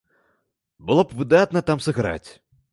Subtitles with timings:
[0.87, 2.29] Было б выдатна там сыграць.